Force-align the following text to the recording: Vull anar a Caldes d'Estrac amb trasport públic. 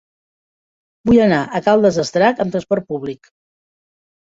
Vull 1.09 1.19
anar 1.25 1.41
a 1.43 1.61
Caldes 1.69 2.01
d'Estrac 2.01 2.43
amb 2.47 2.57
trasport 2.59 2.91
públic. 2.95 3.33